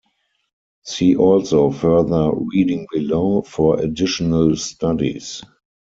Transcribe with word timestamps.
See 0.83 1.15
also 1.15 1.69
further 1.69 2.31
reading 2.33 2.87
below 2.91 3.43
for 3.43 3.79
additional 3.79 4.55
studies. 4.55 5.43